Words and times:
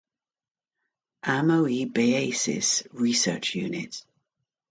Amoebiasis 1.33 2.87
Research 2.91 3.53
Unit. 3.55 4.03